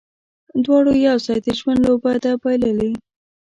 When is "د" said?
1.45-1.47